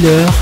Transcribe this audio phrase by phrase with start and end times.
[0.00, 0.39] Miller,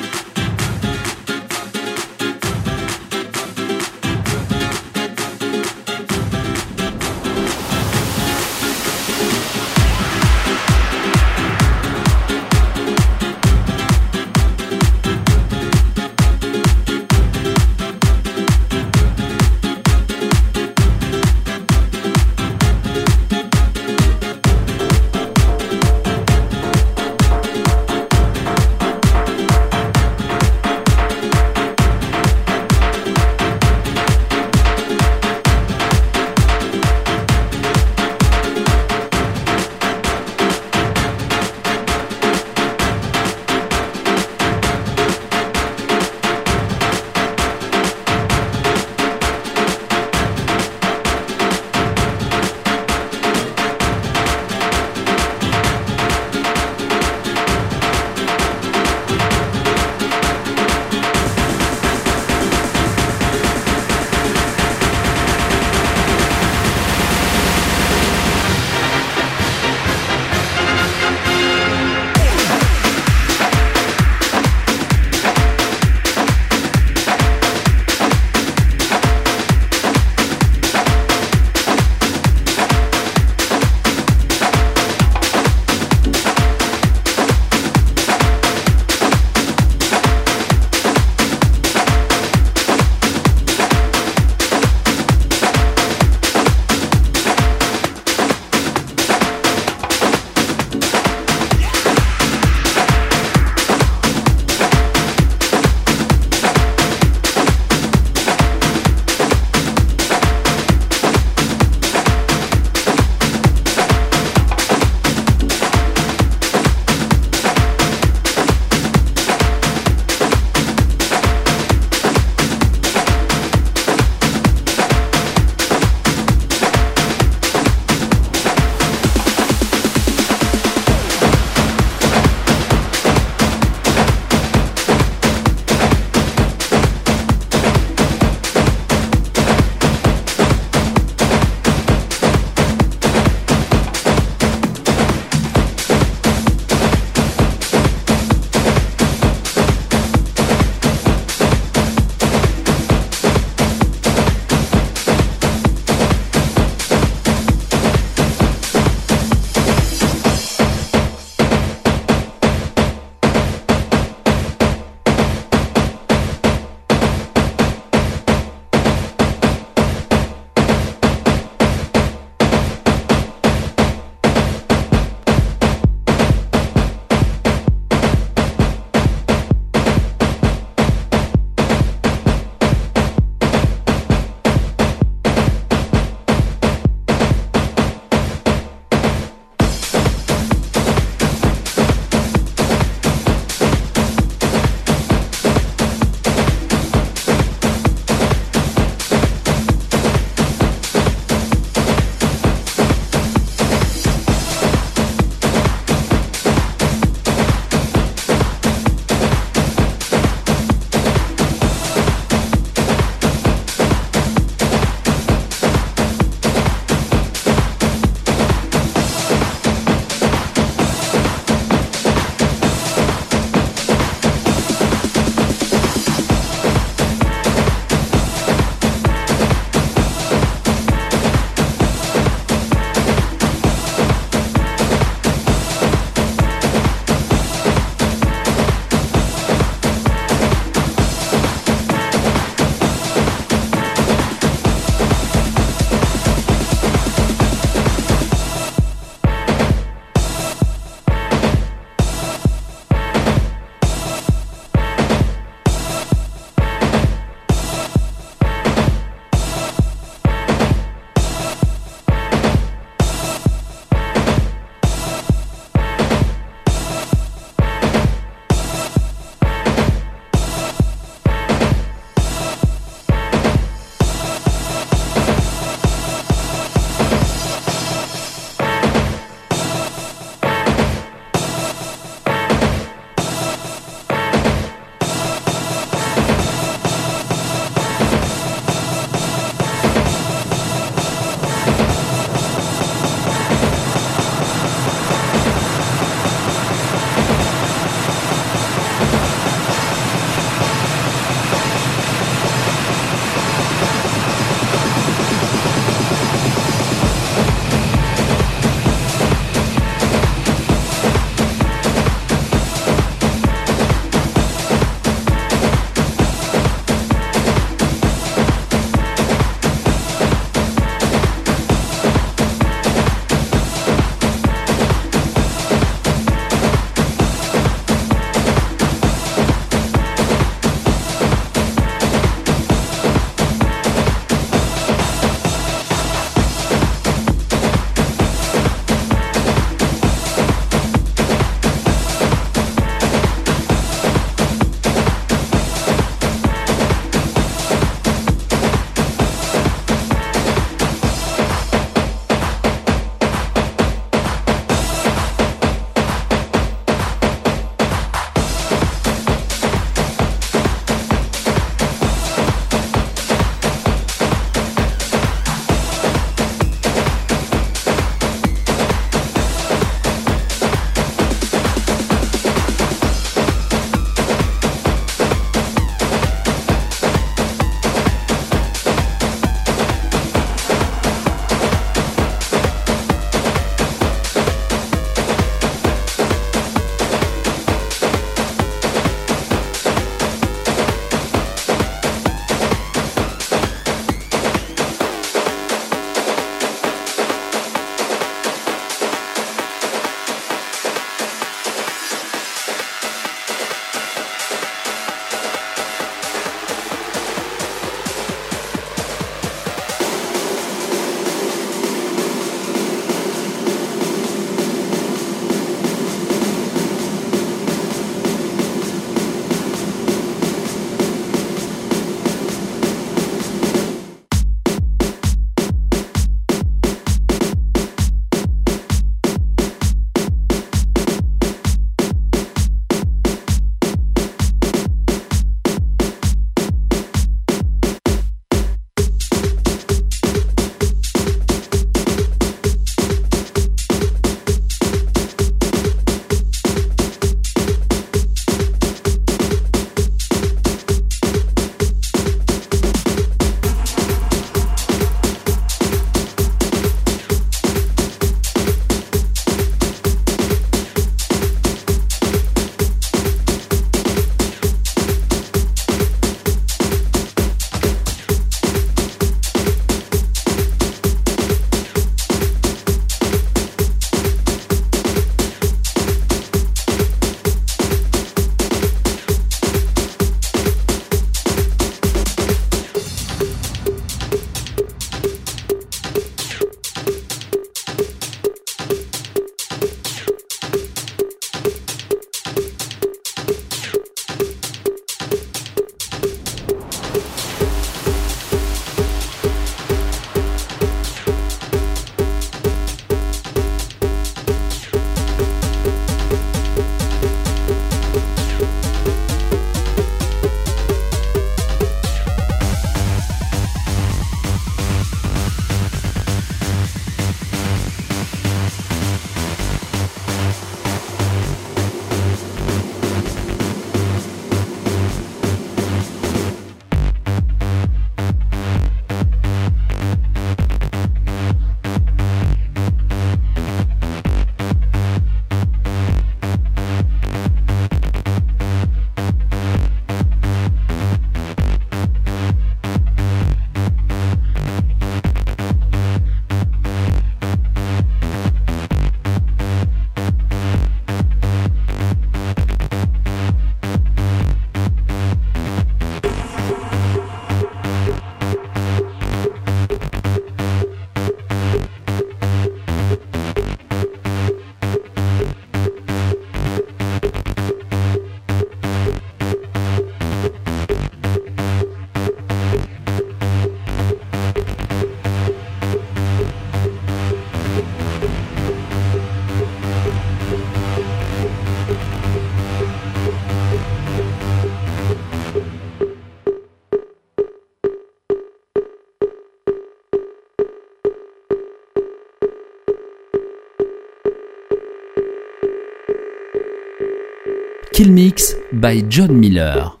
[598.01, 600.00] Skill Mix by John Miller.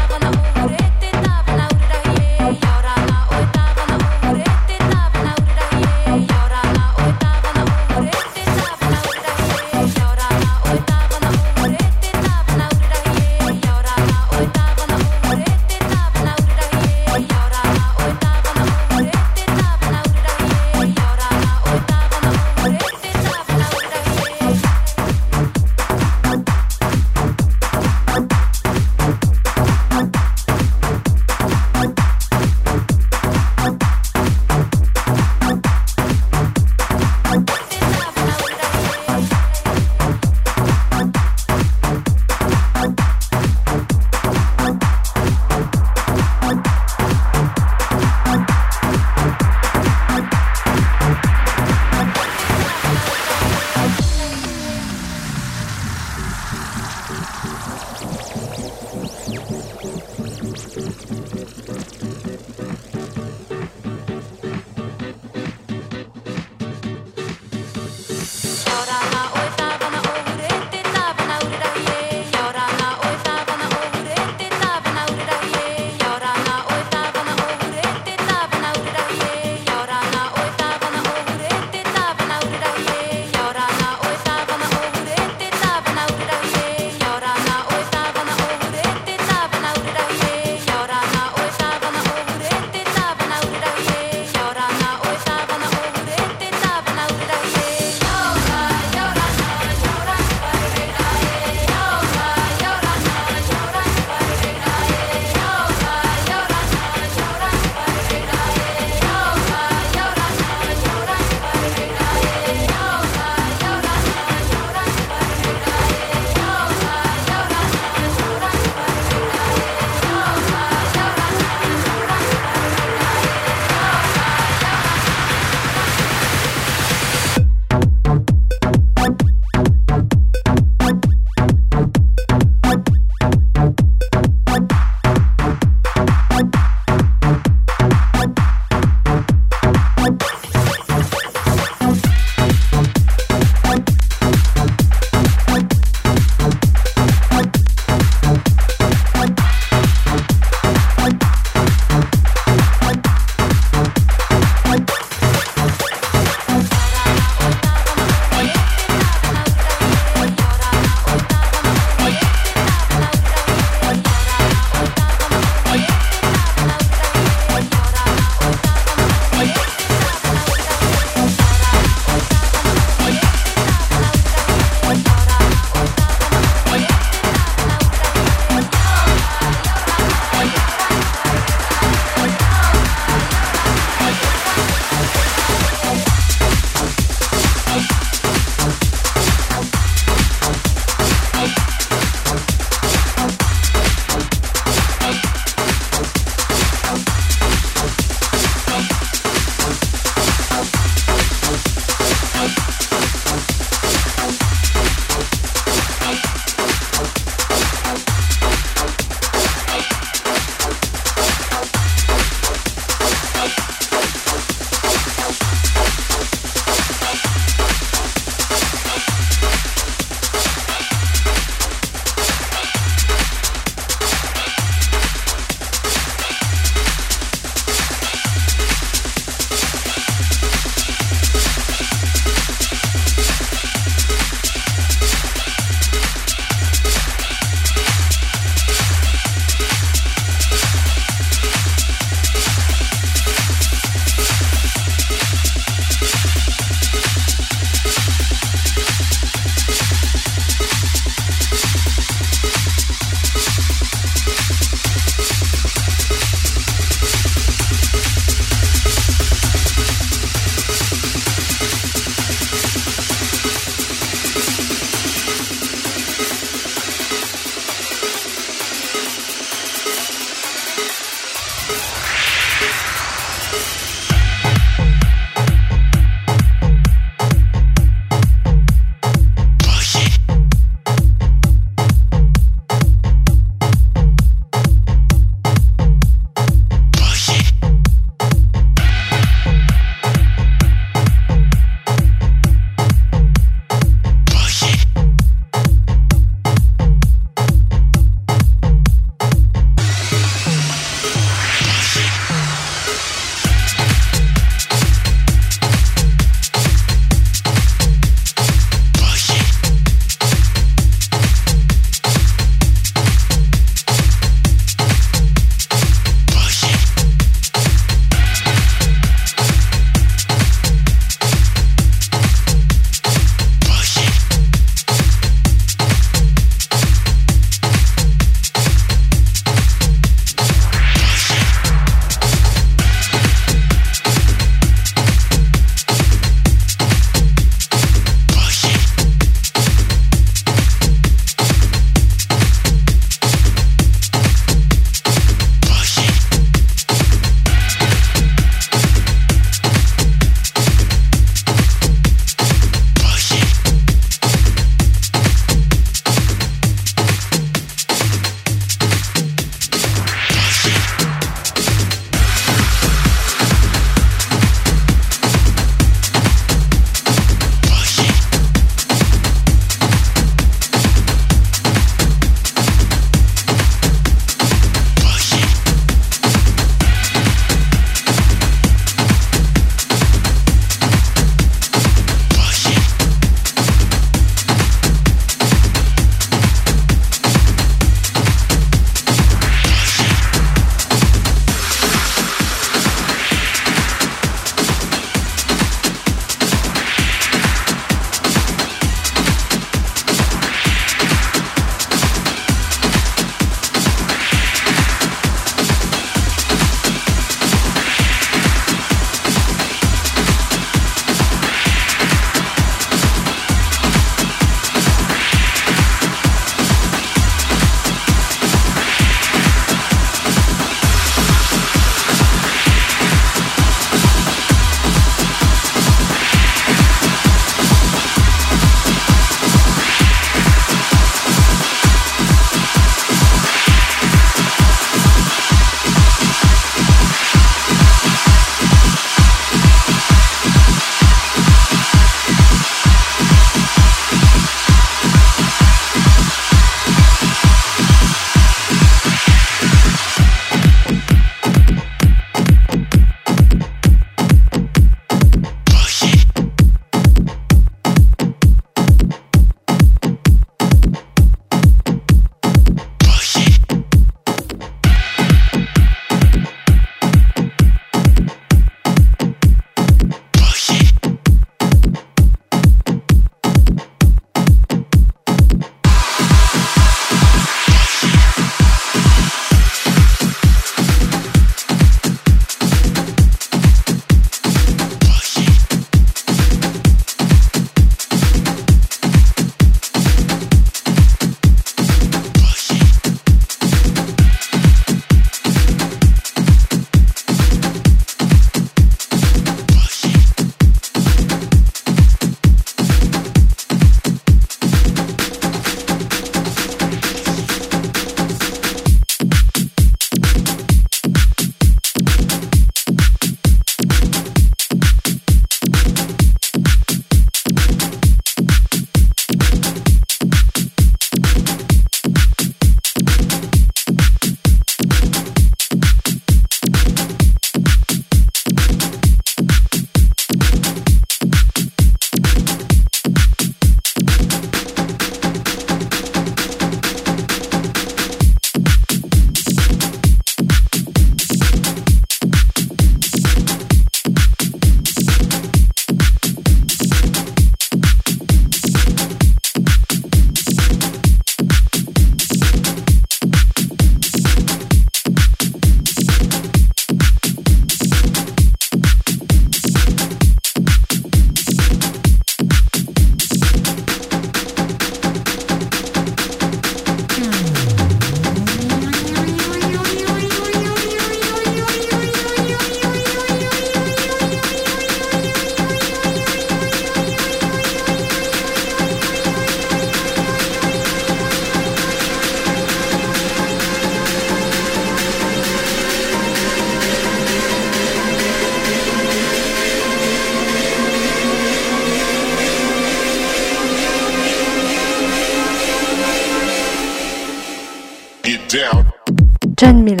[599.61, 600.00] John Miller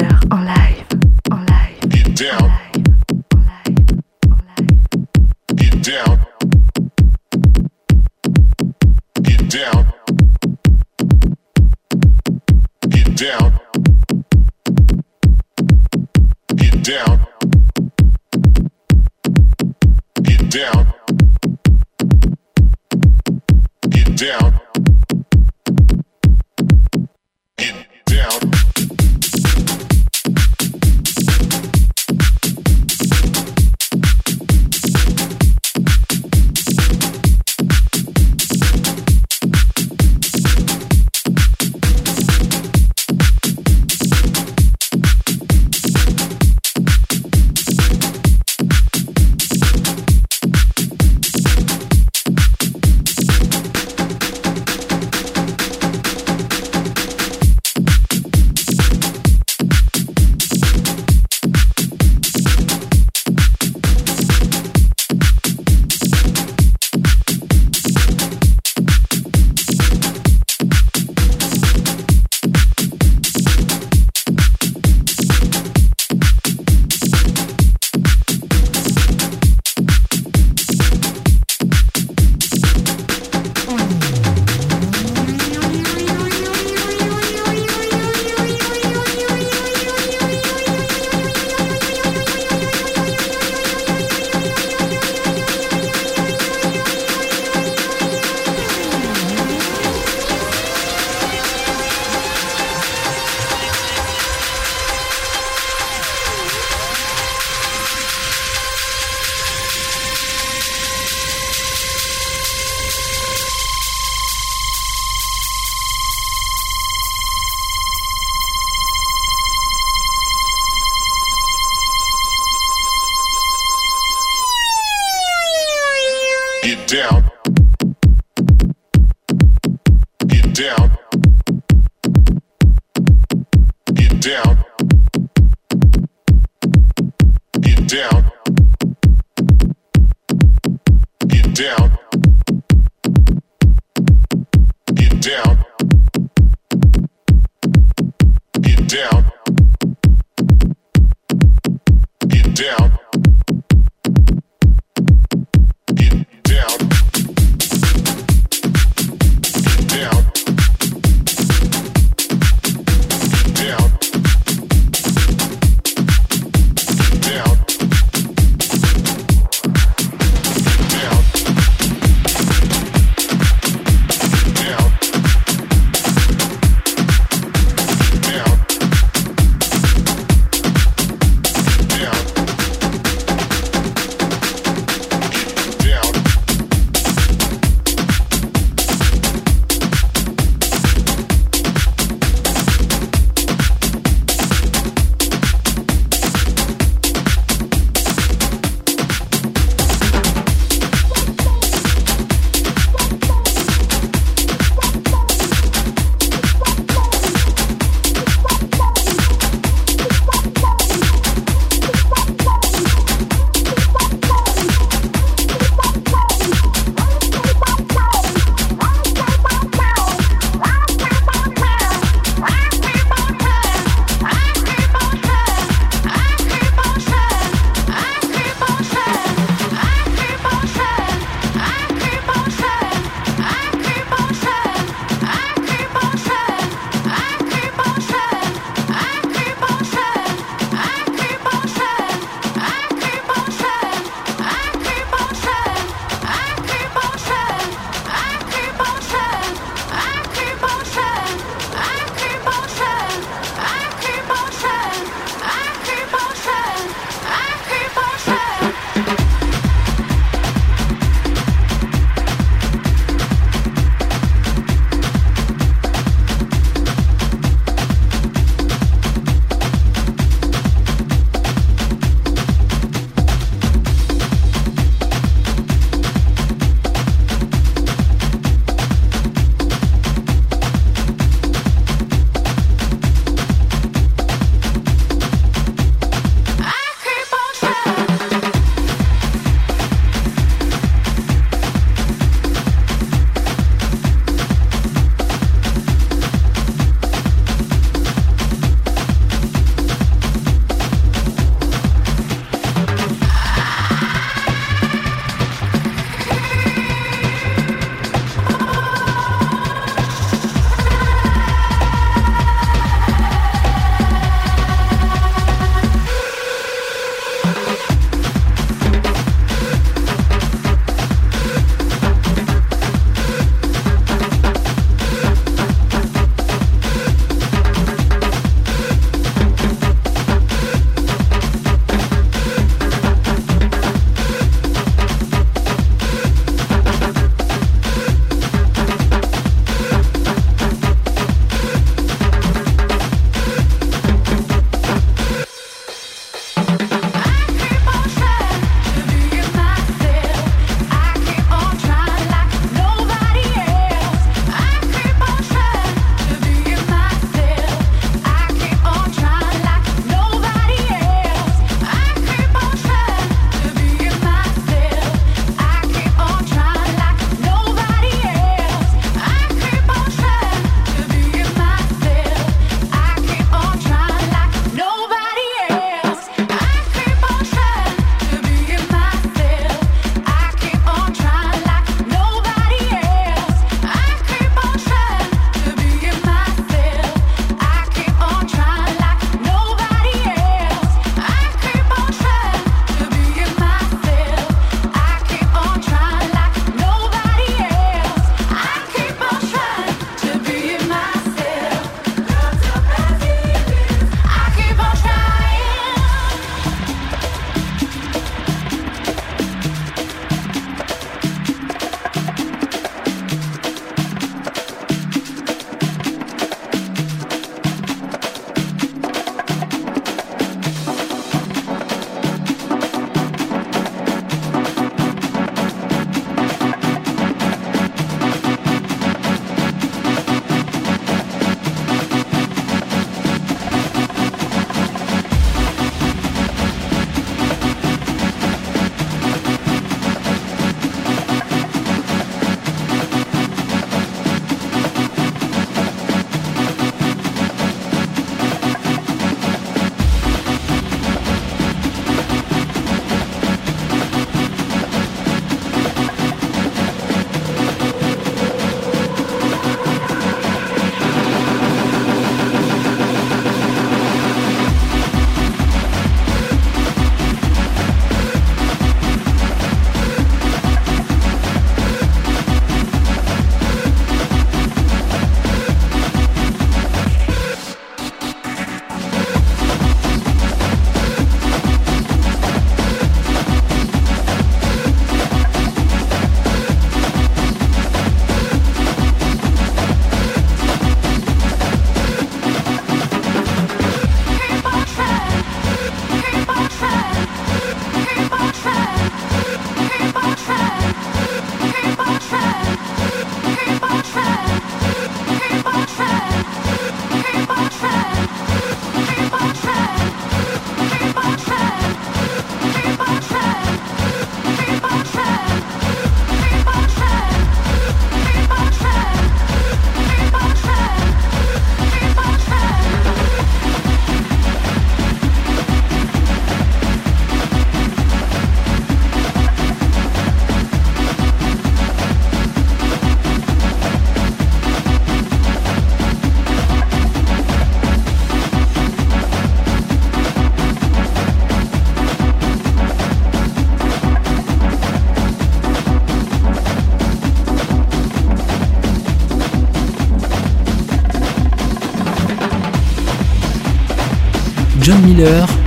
[555.21, 555.60] Miller,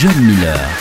[0.00, 0.79] جميلة.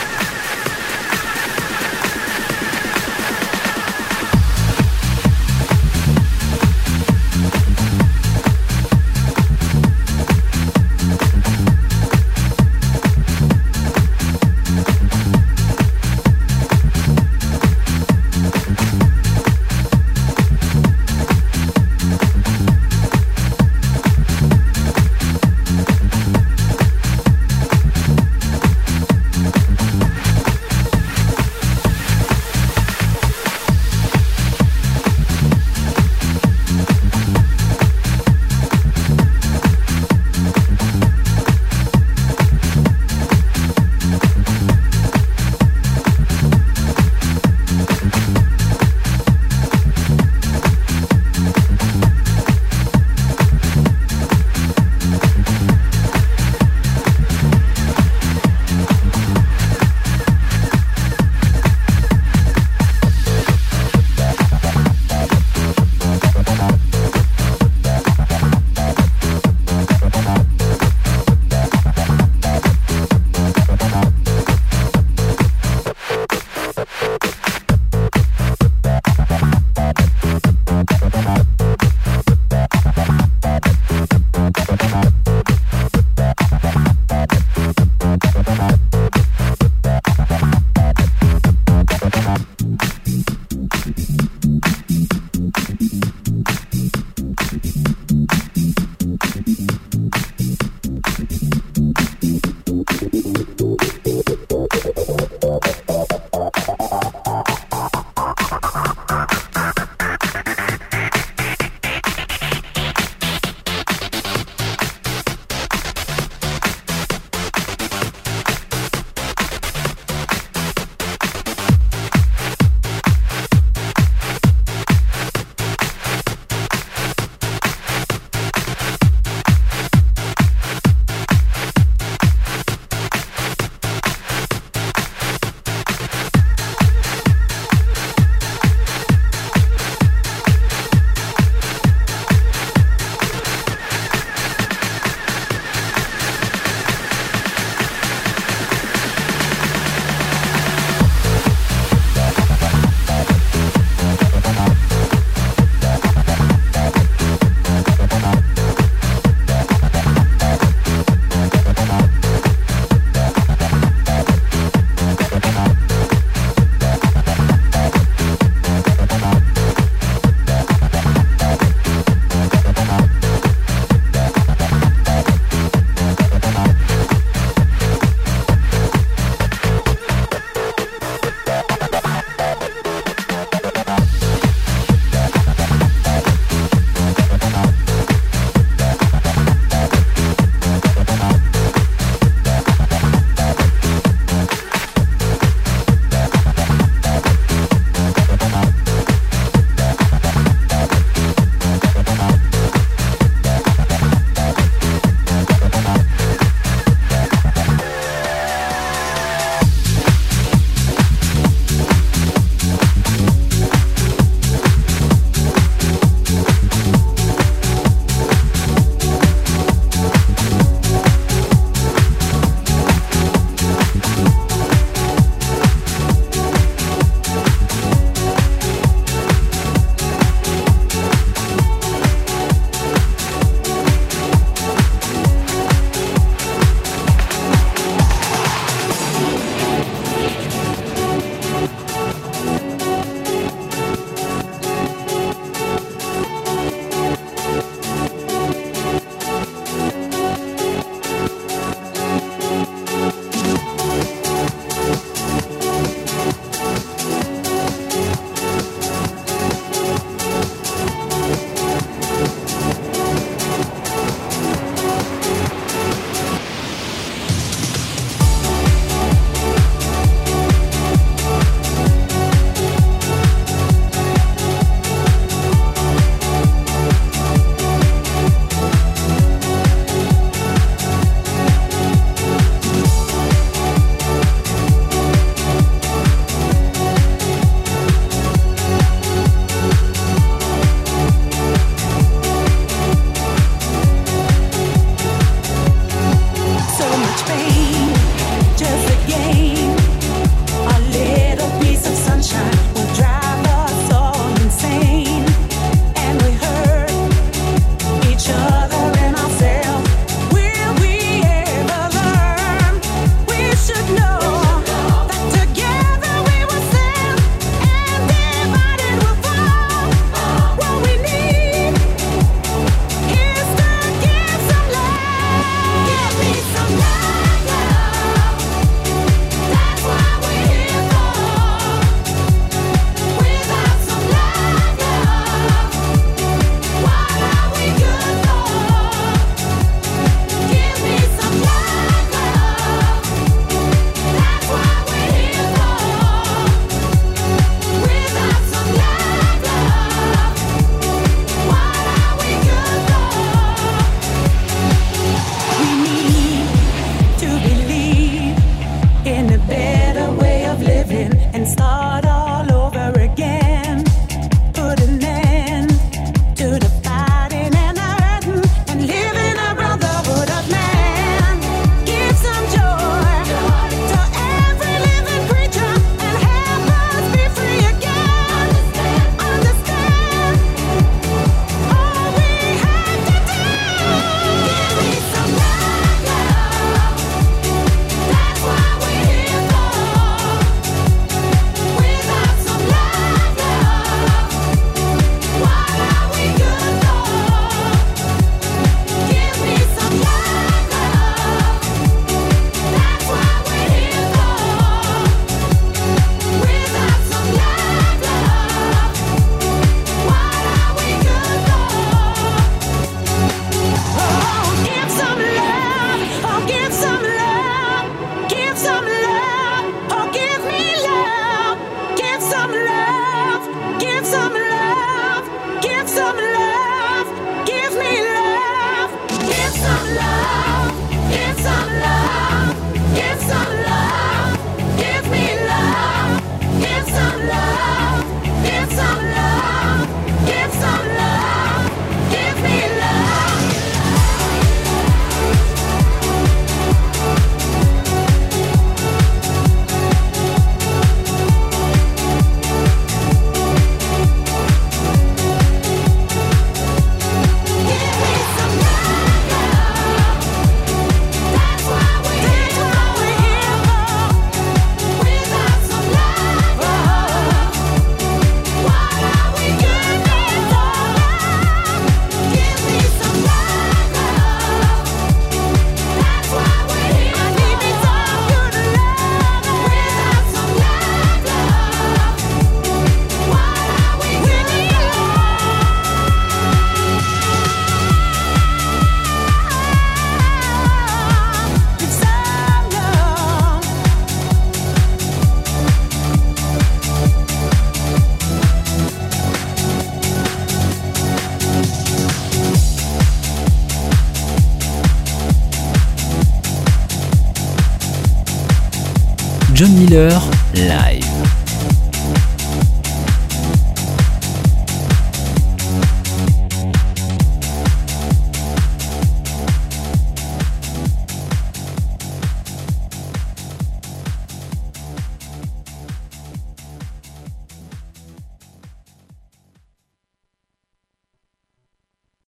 [509.89, 510.28] Live.